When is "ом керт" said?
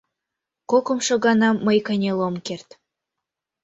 2.27-2.69